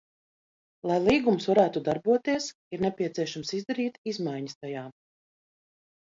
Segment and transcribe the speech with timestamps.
[0.91, 4.87] Lai līgums varētu darboties, ir nepieciešams izdarīt izmaiņas tajā.